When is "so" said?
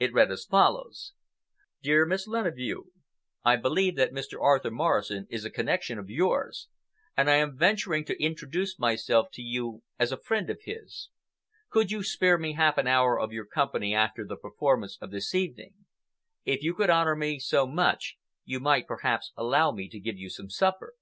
17.38-17.64